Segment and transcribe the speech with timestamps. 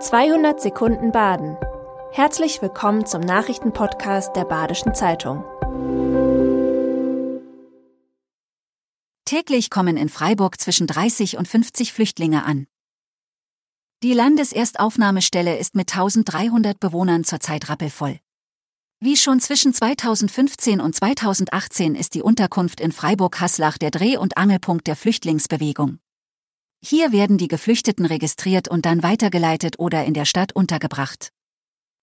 [0.00, 1.56] 200 Sekunden Baden.
[2.12, 5.42] Herzlich willkommen zum Nachrichtenpodcast der Badischen Zeitung.
[9.24, 12.68] Täglich kommen in Freiburg zwischen 30 und 50 Flüchtlinge an.
[14.04, 18.20] Die Landeserstaufnahmestelle ist mit 1300 Bewohnern zurzeit rappelvoll.
[19.00, 24.86] Wie schon zwischen 2015 und 2018 ist die Unterkunft in Freiburg-Haslach der Dreh- und Angelpunkt
[24.86, 25.98] der Flüchtlingsbewegung.
[26.84, 31.30] Hier werden die Geflüchteten registriert und dann weitergeleitet oder in der Stadt untergebracht.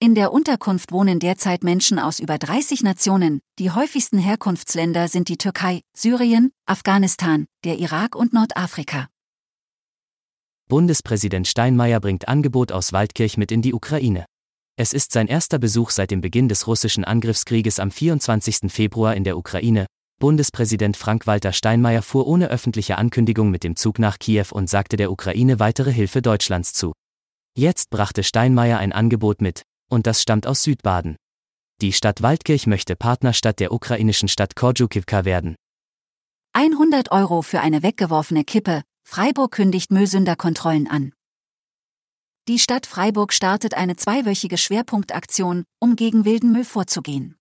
[0.00, 5.38] In der Unterkunft wohnen derzeit Menschen aus über 30 Nationen, die häufigsten Herkunftsländer sind die
[5.38, 9.08] Türkei, Syrien, Afghanistan, der Irak und Nordafrika.
[10.68, 14.26] Bundespräsident Steinmeier bringt Angebot aus Waldkirch mit in die Ukraine.
[14.76, 18.70] Es ist sein erster Besuch seit dem Beginn des russischen Angriffskrieges am 24.
[18.70, 19.86] Februar in der Ukraine,
[20.18, 25.12] Bundespräsident Frank-Walter Steinmeier fuhr ohne öffentliche Ankündigung mit dem Zug nach Kiew und sagte der
[25.12, 26.92] Ukraine weitere Hilfe Deutschlands zu.
[27.56, 31.16] Jetzt brachte Steinmeier ein Angebot mit, und das stammt aus Südbaden.
[31.80, 35.54] Die Stadt Waldkirch möchte Partnerstadt der ukrainischen Stadt Korjukivka werden.
[36.52, 41.12] 100 Euro für eine weggeworfene Kippe, Freiburg kündigt Müllsünderkontrollen an.
[42.48, 47.37] Die Stadt Freiburg startet eine zweiwöchige Schwerpunktaktion, um gegen wilden Müll vorzugehen.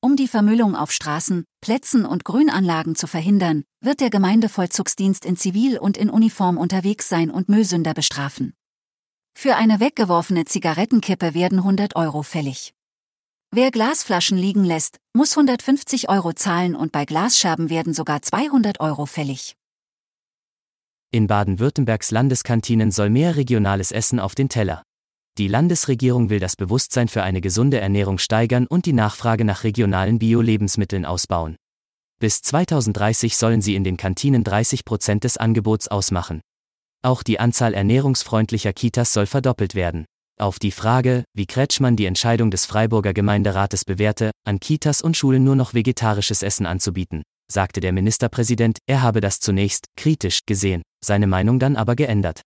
[0.00, 5.76] Um die Vermüllung auf Straßen, Plätzen und Grünanlagen zu verhindern, wird der Gemeindevollzugsdienst in Zivil
[5.76, 8.54] und in Uniform unterwegs sein und Müllsünder bestrafen.
[9.36, 12.74] Für eine weggeworfene Zigarettenkippe werden 100 Euro fällig.
[13.50, 19.04] Wer Glasflaschen liegen lässt, muss 150 Euro zahlen und bei Glasscherben werden sogar 200 Euro
[19.06, 19.56] fällig.
[21.10, 24.82] In Baden-Württembergs Landeskantinen soll mehr regionales Essen auf den Teller.
[25.38, 30.18] Die Landesregierung will das Bewusstsein für eine gesunde Ernährung steigern und die Nachfrage nach regionalen
[30.18, 31.54] Bio-Lebensmitteln ausbauen.
[32.18, 36.40] Bis 2030 sollen sie in den Kantinen 30 Prozent des Angebots ausmachen.
[37.04, 40.06] Auch die Anzahl ernährungsfreundlicher Kitas soll verdoppelt werden.
[40.40, 45.44] Auf die Frage, wie Kretschmann die Entscheidung des Freiburger Gemeinderates bewährte, an Kitas und Schulen
[45.44, 51.28] nur noch vegetarisches Essen anzubieten, sagte der Ministerpräsident, er habe das zunächst kritisch gesehen, seine
[51.28, 52.42] Meinung dann aber geändert.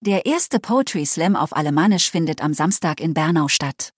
[0.00, 3.92] Der erste Poetry Slam auf Alemannisch findet am Samstag in Bernau statt.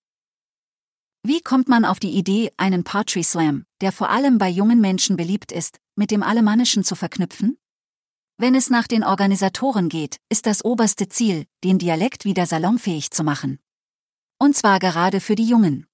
[1.22, 5.18] Wie kommt man auf die Idee, einen Poetry Slam, der vor allem bei jungen Menschen
[5.18, 7.58] beliebt ist, mit dem Alemannischen zu verknüpfen?
[8.38, 13.22] Wenn es nach den Organisatoren geht, ist das oberste Ziel, den Dialekt wieder salonfähig zu
[13.22, 13.58] machen.
[14.38, 15.86] Und zwar gerade für die Jungen.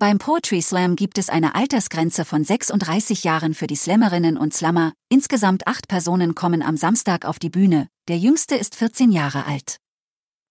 [0.00, 4.92] Beim Poetry Slam gibt es eine Altersgrenze von 36 Jahren für die Slammerinnen und Slammer.
[5.08, 7.88] Insgesamt acht Personen kommen am Samstag auf die Bühne.
[8.10, 9.78] Der jüngste ist 14 Jahre alt.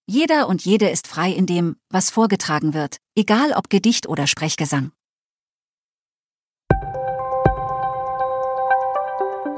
[0.08, 4.94] Jeder und jede ist frei in dem, was vorgetragen wird, egal ob Gedicht oder Sprechgesang.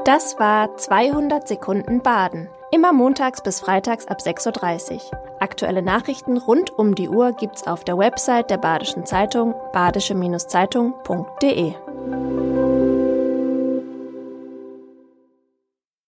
[0.04, 2.50] Das war 200 Sekunden Baden.
[2.72, 5.02] Immer montags bis freitags ab 6.30 Uhr.
[5.40, 11.76] Aktuelle Nachrichten rund um die Uhr gibt's auf der Website der Badischen Zeitung badische-zeitung.de.